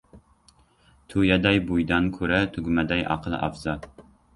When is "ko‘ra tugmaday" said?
2.19-3.09